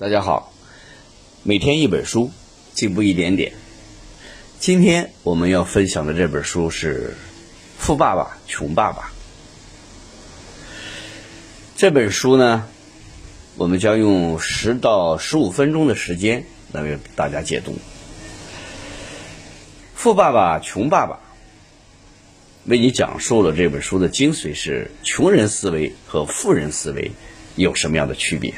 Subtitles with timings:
[0.00, 0.52] 大家好，
[1.42, 2.30] 每天一本书，
[2.72, 3.52] 进步一点点。
[4.60, 7.16] 今天我们要分享的这本书是
[7.82, 9.02] 《富爸爸穷爸爸》。
[11.76, 12.68] 这本书呢，
[13.56, 17.72] 我们将用十到十五分钟的时间来为大家解读。
[19.96, 21.16] 《富爸爸穷爸爸》
[22.66, 27.10] 为你讲述了这本书的精髓是：穷人思维和富人思维
[27.56, 28.54] 有什么样的区别？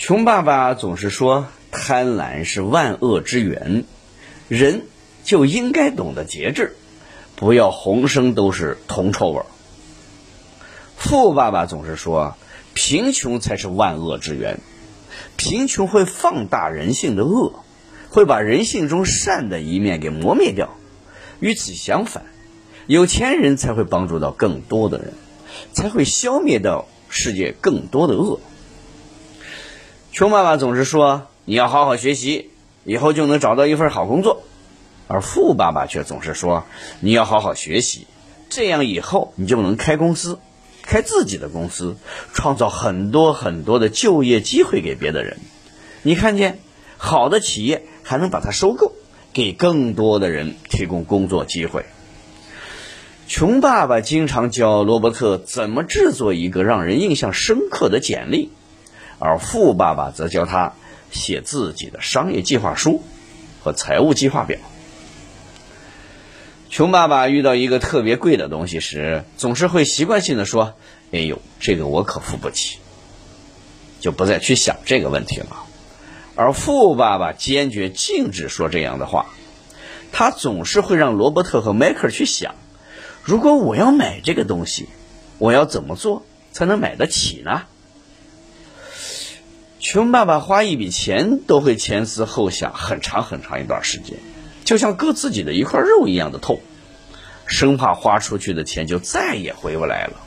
[0.00, 3.84] 穷爸爸总是说贪婪是万恶之源，
[4.48, 4.86] 人
[5.24, 6.74] 就应该懂得节制，
[7.36, 9.42] 不要浑身都是铜臭味。
[10.96, 12.34] 富爸爸总是说
[12.72, 14.60] 贫穷才是万恶之源，
[15.36, 17.62] 贫穷会放大人性的恶，
[18.08, 20.70] 会把人性中善的一面给磨灭掉。
[21.40, 22.24] 与此相反，
[22.86, 25.12] 有钱人才会帮助到更多的人，
[25.74, 28.40] 才会消灭掉世界更多的恶。
[30.12, 32.50] 穷爸爸总是说：“你要好好学习，
[32.84, 34.42] 以后就能找到一份好工作。”
[35.06, 36.64] 而富爸爸却总是说
[37.00, 38.06] ：“你要好好学习，
[38.48, 40.38] 这样以后你就能开公司，
[40.82, 41.96] 开自己的公司，
[42.32, 45.38] 创造很多很多的就业机会给别的人。
[46.02, 46.58] 你看见
[46.96, 48.92] 好的企业还能把它收购，
[49.32, 51.84] 给更多的人提供工作机会。”
[53.28, 58.50] 穷爸爸经常教罗伯特怎么制作一个让人印象深刻的简历。
[59.20, 60.72] 而富爸爸则教他
[61.12, 63.02] 写自己的商业计划书
[63.62, 64.58] 和财务计划表。
[66.68, 70.74] 穷爸爸遇到一个特别贵的东西时，总是会习惯性的说
[71.12, 72.78] ：“哎呦，这个我可付不起。”
[74.00, 75.64] 就不再去想这个问题了。
[76.34, 79.26] 而富爸爸坚决禁止说这样的话，
[80.12, 82.54] 他总是会让罗伯特和迈克尔去想：
[83.22, 84.88] 如果我要买这个东西，
[85.36, 87.64] 我要怎么做才能买得起呢？
[89.80, 94.18] 穷爸爸花一笔钱都会前思后想很长很长一段时间，
[94.62, 96.60] 就像割自己的一块肉一样的痛，
[97.46, 100.20] 生怕花出去的钱就再也回不来了。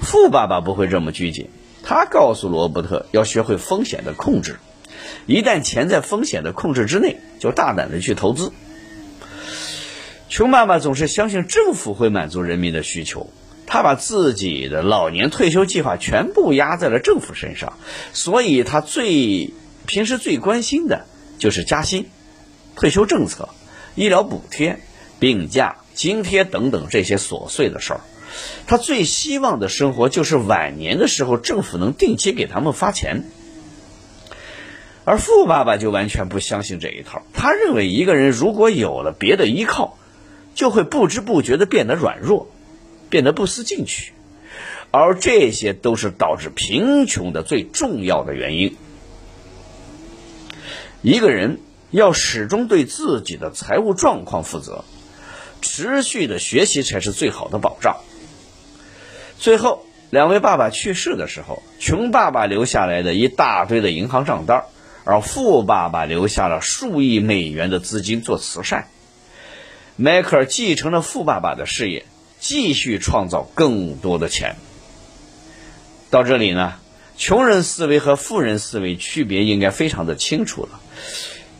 [0.00, 1.50] 富爸爸不会这么拘谨，
[1.82, 4.60] 他告诉罗伯特要学会风险的控制，
[5.26, 8.52] 一旦钱在风险的控制之内，就大胆的去投资。
[10.28, 13.28] 穷爸爸总是相信政府会满足人民的需求。
[13.72, 17.78] 他把自己的老年退休计划全部压在了政府身上，
[18.12, 19.54] 所以他最
[19.86, 21.06] 平时最关心的
[21.38, 22.08] 就是加薪、
[22.74, 23.48] 退休政策、
[23.94, 24.80] 医疗补贴、
[25.20, 28.00] 病假津贴等等这些琐碎的事儿。
[28.66, 33.22] 他最希望的生活就是晚年的时候政府能定期给他们发钱。
[35.04, 39.96] 而富爸爸就完全不相信这一套，他认为一个人如果有了别的依靠，
[40.56, 42.50] 就会不知不觉地变得软弱。
[43.10, 44.12] 变得不思进取，
[44.90, 48.76] 而这些都是导致贫穷的最重要的原因。
[51.02, 51.58] 一个人
[51.90, 54.84] 要始终对自己的财务状况负责，
[55.60, 57.96] 持续的学习才是最好的保障。
[59.38, 64.64] 最后，两位爸爸去世的时候，穷爸爸留下来的一大堆的银行账单，
[65.04, 68.88] 而富爸爸留下了数亿美元的资金做慈善。
[69.96, 72.04] 迈克尔继承了富爸爸的事业。
[72.40, 74.56] 继续创造更多的钱。
[76.10, 76.74] 到这里呢，
[77.16, 80.80] 穷人思维和富人思维区别应该非常的清楚了。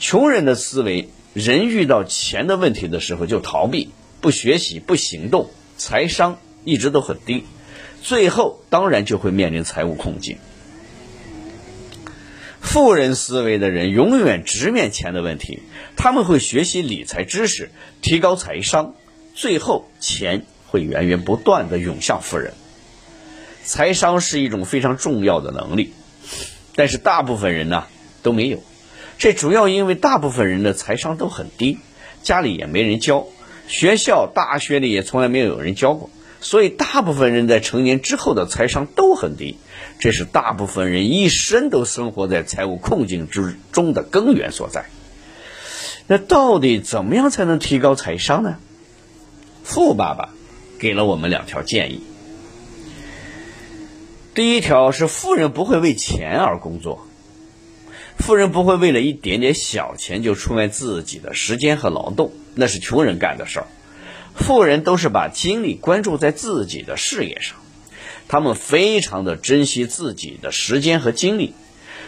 [0.00, 3.90] 穷人的思维，人遇到钱的问题的时候就逃避、
[4.20, 7.44] 不学习、不行动，财商一直都很低，
[8.02, 10.38] 最后当然就会面临财务困境。
[12.60, 15.60] 富人思维的人永远直面钱的问题，
[15.96, 18.94] 他们会学习理财知识，提高财商，
[19.34, 20.46] 最后钱。
[20.72, 22.54] 会源源不断的涌向富人。
[23.62, 25.92] 财商是一种非常重要的能力，
[26.74, 27.84] 但是大部分人呢
[28.22, 28.62] 都没有。
[29.18, 31.78] 这主要因为大部分人的财商都很低，
[32.22, 33.26] 家里也没人教，
[33.68, 36.08] 学校、大学里也从来没有人教过，
[36.40, 39.58] 所以大部分人在成年之后的财商都很低。
[39.98, 44.86] 这是大部分人一生都生活在财务困境之中的根源所在。
[46.08, 48.56] 那到底怎么样才能提高财商呢？
[49.62, 50.30] 富爸爸。
[50.82, 52.02] 给了我们两条建议。
[54.34, 57.06] 第一条是富人不会为钱而工作，
[58.18, 63.66] 富人不会为了一点点小钱就出卖自己的时间和劳动，那是穷人干的事儿。
[64.34, 67.58] 富人都是把精力关注在自己的事业上，
[68.26, 71.54] 他们非常的珍惜自己的时间和精力。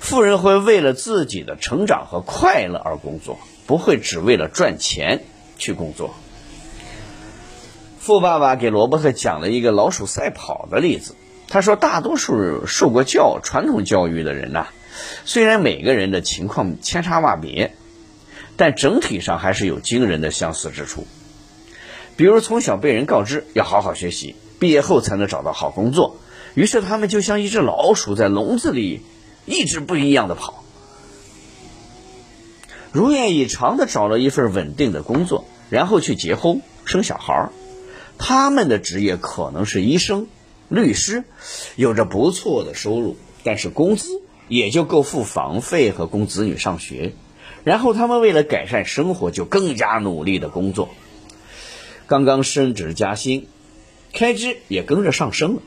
[0.00, 5.22] 富人会为了自己的成长和快乐而工作，不会只为了赚钱
[5.56, 6.16] 去工作。
[8.06, 11.16] 富爸爸给罗伯特讲了一个老鼠赛跑的例子。
[11.48, 14.68] 他说，大多数受过教传统教育的人呐，
[15.24, 17.74] 虽然每个人的情况千差万别，
[18.56, 21.04] 但整体上还是有惊人的相似之处。
[22.16, 26.16] 比如从小被人告知要好好学习，毕业后才能找到好工作，
[26.54, 29.02] 于是他们就像一只老鼠在笼子里
[29.46, 30.62] 一直不一样的跑，
[32.92, 37.50] 如愿以偿的找了一份稳定的工作，然后去结婚生小孩儿。
[38.18, 40.26] 他们的职业可能是医生、
[40.68, 41.24] 律师，
[41.76, 47.12] 有着不错的收入，但是工资也就够付房费和供子女上学。
[47.64, 50.88] 然后他们为了改善生活，就更加努力的工作。
[52.06, 53.48] 刚刚升职加薪，
[54.12, 55.62] 开支也跟着上升了。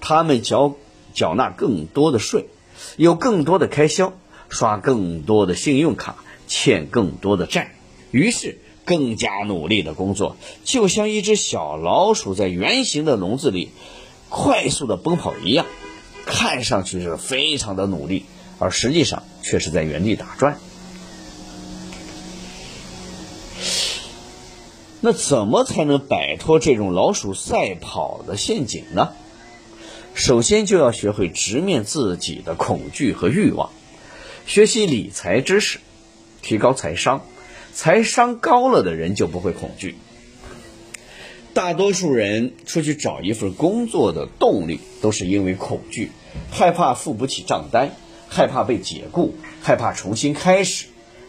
[0.00, 0.76] 他们缴
[1.12, 2.46] 缴纳更多的税，
[2.96, 4.12] 有更多的开销，
[4.48, 6.16] 刷更多的信用卡，
[6.46, 7.74] 欠更多的债，
[8.12, 8.58] 于是
[8.90, 13.70] 更加努力的工作，就像一只小老鼠在圆形的笼子里
[14.28, 15.64] 快速的奔跑一样，
[16.26, 18.24] 看上去是非常的努力，
[18.58, 20.58] 而实际上却是在原地打转。
[25.00, 29.12] 那怎么才能摆脱这种老鼠赛跑的陷阱呢？
[30.14, 33.70] 首先就要学会直面自己的恐惧和欲望，
[34.46, 35.78] 学习理财知识，
[36.42, 37.22] 提高财商。
[37.82, 39.96] 财商高了的人就不会恐惧。
[41.54, 46.10] 大多数人出去找一份工作的动力都是因为恐惧，
[46.50, 47.92] 害怕付不起账单，
[48.28, 50.88] 害怕被解雇，害怕重新开始。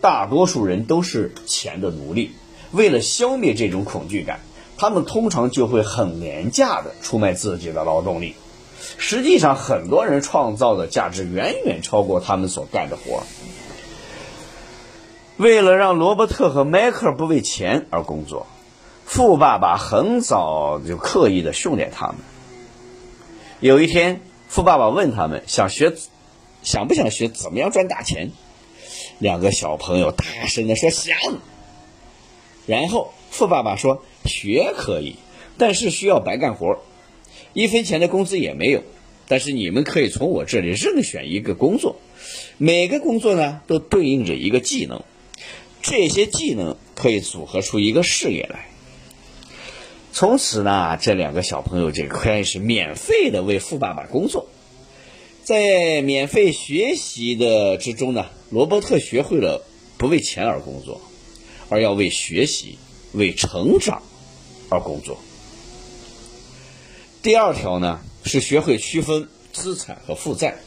[0.00, 2.32] 大多数人都是钱的奴隶。
[2.72, 4.40] 为了消灭这种恐惧感，
[4.76, 8.34] 他们通常就会很廉价的出卖自己的劳动力。
[8.98, 13.22] 实际上，很多人创造的价值远远超过他们所干的活。
[15.36, 18.46] 为了让罗伯特和迈克不为钱而工作，
[19.04, 22.16] 富爸爸很早就刻意的训练他们。
[23.60, 25.94] 有一天，富爸爸问他们想学，
[26.62, 28.30] 想不想学怎么样赚大钱？
[29.18, 31.16] 两个小朋友大声的说想。
[32.66, 35.16] 然后富爸爸说：“学可以，
[35.58, 36.80] 但是需要白干活，
[37.52, 38.82] 一分钱的工资也没有。
[39.28, 41.96] 但是你们可以从我这里任选一个工作，
[42.58, 45.02] 每个工作呢都对应着一个技能，
[45.82, 48.68] 这些技能可以组合出一个事业来。
[50.12, 54.46] 从此呢，这两个小朋友就开始免费的为富爸爸工作，
[55.44, 59.64] 在免费学习的之中呢，罗伯特学会了
[59.98, 61.00] 不为钱而工作。”
[61.68, 62.76] 而要为学习、
[63.14, 64.02] 为成长
[64.68, 65.16] 而工作。
[67.22, 70.58] 第二条呢，是学会区分资产和负债。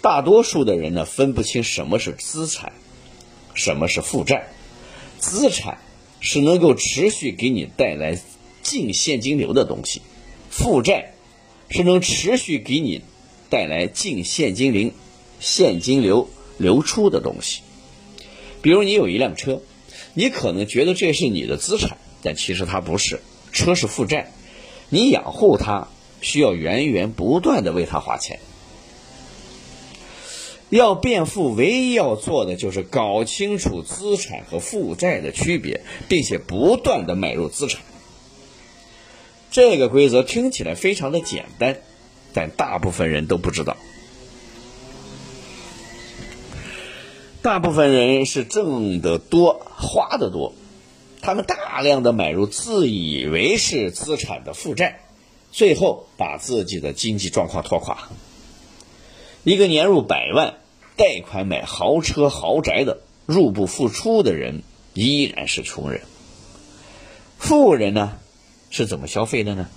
[0.00, 2.72] 大多数的人呢，分不清什么是资产，
[3.54, 4.48] 什么是负债。
[5.18, 5.78] 资产
[6.20, 8.18] 是能够持续给你带来
[8.62, 10.02] 净现金流的东西，
[10.50, 11.12] 负债
[11.68, 13.02] 是能持续给你
[13.48, 14.90] 带来净现金流、
[15.40, 17.62] 现金流流出的东西。
[18.62, 19.62] 比如你有一辆车，
[20.14, 23.20] 你可能觉得这是你的资产，但其实它不是，
[23.52, 24.32] 车是负债，
[24.88, 25.88] 你养护它
[26.20, 28.40] 需要源源不断的为它花钱。
[30.70, 37.82] 要变富，唯一要做的就是搞清楚资产和负债的区别，并且不断的买入资产。
[39.50, 41.78] 这个规则听起来非常的简单，
[42.32, 43.76] 但大部分人都不知道。
[47.42, 50.54] 大部分人是挣得多，花得多，
[51.20, 55.00] 他们大量的买入自以为是资产的负债，
[55.50, 58.10] 最后把自己的经济状况拖垮。
[59.42, 60.58] 一个年入百万、
[61.00, 66.02] 贷款买豪车豪宅的入不敷出的人，依然是穷人。
[67.38, 68.18] 富人呢，
[68.68, 69.70] 是怎么消费的呢？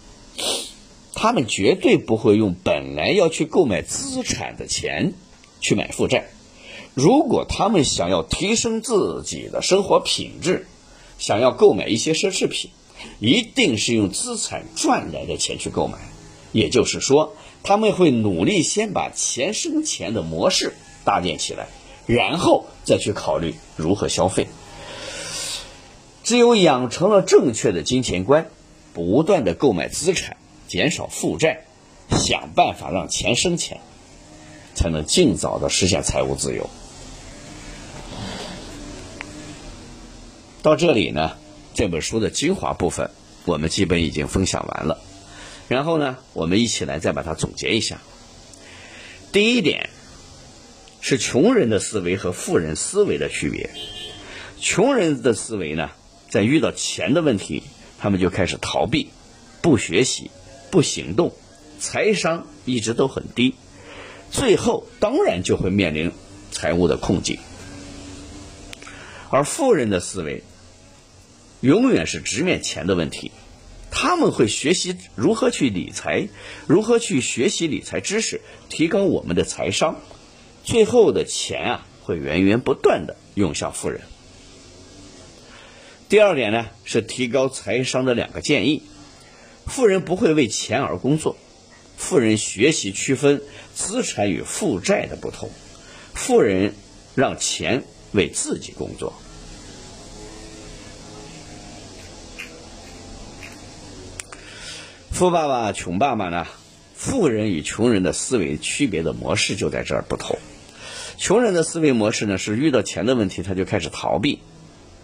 [1.14, 5.14] 他们绝对不会用本来要去购买资产的钱
[5.62, 6.26] 去买负债。
[6.94, 10.68] 如果他们想要提升自己的生活品质，
[11.18, 12.70] 想要购买一些奢侈品，
[13.20, 16.00] 一定是用资产赚来的钱去购买。
[16.52, 20.74] 也就是说，他们会努力先把钱生钱的模式
[21.04, 21.68] 搭建起来，
[22.06, 24.48] 然后再去考虑如何消费。
[26.24, 28.50] 只有养成了正确的金钱观，
[28.94, 31.66] 不断的购买资产，减少负债，
[32.10, 33.82] 想办法让钱生钱，
[34.74, 36.70] 才能尽早的实现财务自由。
[40.62, 41.34] 到这里呢，
[41.74, 43.12] 这本书的精华部分
[43.44, 45.02] 我们基本已经分享完了。
[45.68, 48.00] 然后呢，我们一起来再把它总结一下。
[49.34, 49.90] 第一点
[51.06, 53.70] 是穷人的思维和富人思维的区别。
[54.62, 55.92] 穷人的思维呢，
[56.30, 57.62] 在遇到钱的问题，
[58.00, 59.10] 他们就开始逃避、
[59.62, 60.32] 不学习、
[60.72, 61.34] 不行动，
[61.78, 63.56] 财商一直都很低，
[64.32, 66.14] 最后当然就会面临
[66.52, 67.38] 财务的困境。
[69.30, 70.42] 而富人的思维
[71.60, 73.34] 永远是直面钱的问题，
[73.92, 76.30] 他们会学习如何去理财，
[76.66, 80.00] 如何去学习理财知识，提高我们的财商，
[80.64, 84.02] 最后的钱啊会源源不断的涌向富人。
[86.10, 88.84] 第二点呢是提高财商的两个建议。
[89.66, 91.38] 富人不会为钱而工作，
[91.96, 93.42] 富人学习区分
[93.74, 95.50] 资产与负债的不同，
[96.14, 96.74] 富人
[97.16, 99.14] 让钱为自己工作。
[105.12, 106.46] 富爸爸、穷爸爸呢？
[106.94, 110.38] 富人与穷人的思维区别的模式就在这儿不同。
[111.24, 114.40] 穷人的思维模式呢，是遇到钱的问题他就开始逃避，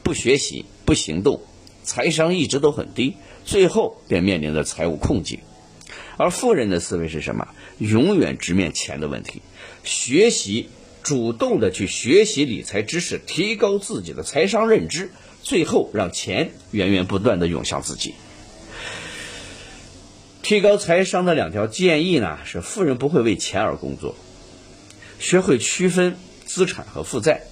[0.03, 1.39] 不学习，不行动，
[1.83, 3.15] 财商一直都很低。
[3.45, 5.39] 最后便面临着财务困境，
[6.17, 7.47] 而富人的思维是什么？
[7.77, 9.41] 永远直面钱的问题，
[9.85, 10.67] 学习
[11.03, 15.11] 主动的去学习理财知识，提高自己的财商认知，
[15.41, 18.13] 最后让钱源源不断的涌向自己。
[20.41, 24.15] 提高财商的两条建议呢，是富人不会为钱而工作，
[25.19, 27.43] 学会区分资产和负债。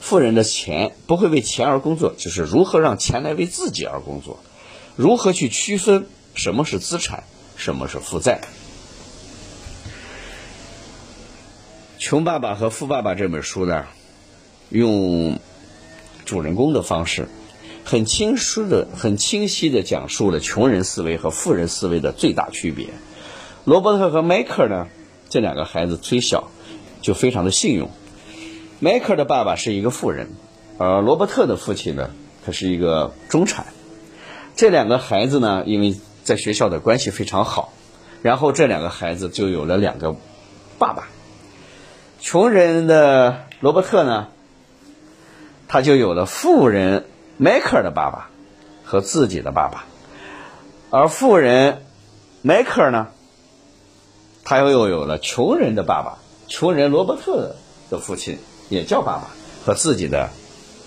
[0.00, 4.40] 富人的钱不会为钱而工作，就是如何让钱来为自己而工作。
[4.96, 7.24] 如何去区分什么是资产，
[7.56, 8.40] 什么是负债？
[12.02, 13.86] 《穷爸爸和富爸爸》这本书呢，
[14.70, 15.38] 用
[16.24, 17.28] 主人公的方式，
[17.84, 22.88] 很清晰的、很清晰的讲述了穷人思维和富人思维的最大区别。
[23.64, 24.88] 罗伯特和迈克呢，
[25.30, 26.50] 这两个孩子虽小
[27.00, 27.88] 就非常的幸运。
[28.80, 30.28] 迈克的爸爸是一个富人，
[30.76, 32.10] 而罗伯特的父亲呢，
[32.44, 33.66] 他是一个中产。
[34.56, 35.94] 这两个孩子呢，因为
[36.24, 37.72] 在学校的关系非常好，
[38.22, 40.16] 然后这两个孩子就有了两个
[40.78, 41.08] 爸爸。
[42.20, 44.28] 穷人的罗伯特呢，
[45.68, 47.06] 他就有了富人
[47.36, 48.30] 迈克尔的爸爸
[48.82, 49.84] 和自己的爸爸，
[50.90, 51.84] 而富人
[52.42, 53.08] 迈克尔呢，
[54.50, 57.54] 他又又有了穷人的爸爸，穷人罗伯特
[57.88, 58.38] 的父亲
[58.68, 59.30] 也叫爸爸
[59.64, 60.30] 和自己的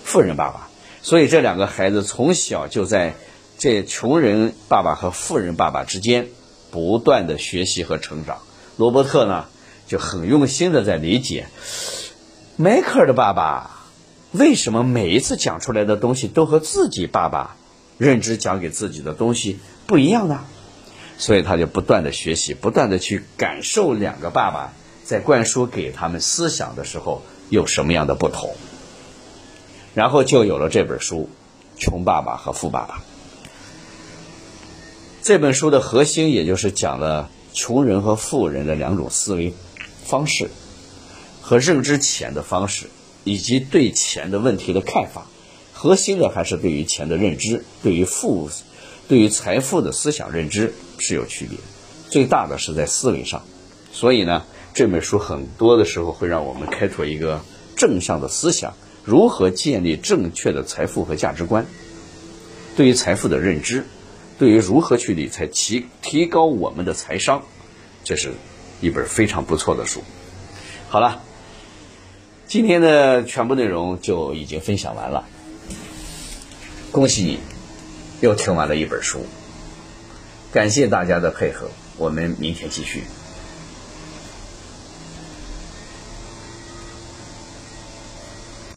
[0.04, 0.68] 富人爸爸，
[1.00, 3.14] 所以这两个孩子从小就在。
[3.56, 6.28] 这穷人爸爸和富人爸爸之间
[6.72, 8.38] 不断的学习和成长，
[8.76, 9.46] 罗伯特呢
[9.86, 11.46] 就很用心的在理解
[12.56, 13.86] 迈克尔的爸爸
[14.32, 17.56] 为什么每一次讲出来的东西都和自己爸爸
[17.96, 20.40] 认知讲给自己的东西不一样呢？
[21.16, 24.72] 所以他就不断的学习，不断的去感受两个爸爸
[25.04, 28.54] 在灌输给他们思想的时候有什么样的不同，
[29.94, 31.28] 然后就有了这本书
[31.80, 32.96] 《穷爸爸和富爸爸》。
[35.22, 39.54] 这本书的核心，也就是讲了穷人和富人的两种思维
[40.04, 40.50] 方式
[41.40, 42.90] 和认知钱的方式，
[43.24, 45.26] 以及对钱的问题的看法。
[45.72, 48.50] 核心的还是对于钱的认知，对于富、
[49.08, 51.58] 对于财富的思想认知是有区别。
[52.10, 53.42] 最大的是在思维上。
[53.92, 57.42] 所以呢，这本书很多的时候会让我们开拓一个
[57.76, 58.74] 正向的思想，
[59.04, 61.66] 如何建立正确的财富和价值观，
[62.76, 63.84] 对于财富的认知。
[64.36, 67.44] 对于如何去理财、提提高我们的财商，
[68.02, 68.32] 这是
[68.80, 70.02] 一本非常不错的书。
[70.88, 71.22] 好了，
[72.48, 75.24] 今天的全部内容就已经分享完了。
[76.90, 77.38] 恭喜你，
[78.20, 79.24] 又听完了一本书。
[80.54, 83.02] 感谢大家的配合，我们明天继续。